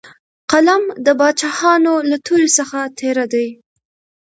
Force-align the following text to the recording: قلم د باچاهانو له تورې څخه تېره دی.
قلم 0.51 0.83
د 1.05 1.07
باچاهانو 1.19 1.93
له 2.09 2.17
تورې 2.25 2.49
څخه 2.57 2.79
تېره 2.99 3.25
دی. 3.33 3.47